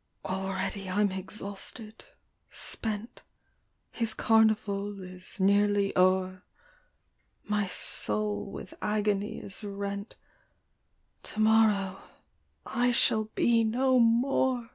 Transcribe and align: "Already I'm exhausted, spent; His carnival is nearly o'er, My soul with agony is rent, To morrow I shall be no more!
"Already 0.26 0.90
I'm 0.90 1.10
exhausted, 1.10 2.04
spent; 2.50 3.22
His 3.90 4.12
carnival 4.12 5.02
is 5.02 5.40
nearly 5.40 5.96
o'er, 5.96 6.44
My 7.44 7.66
soul 7.68 8.52
with 8.52 8.74
agony 8.82 9.38
is 9.38 9.64
rent, 9.64 10.16
To 11.22 11.40
morrow 11.40 11.96
I 12.66 12.92
shall 12.92 13.24
be 13.34 13.64
no 13.64 13.98
more! 13.98 14.68